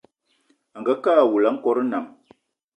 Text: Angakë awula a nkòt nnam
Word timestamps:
Angakë 0.77 1.09
awula 1.23 1.47
a 1.51 1.55
nkòt 1.55 1.77
nnam 1.83 2.05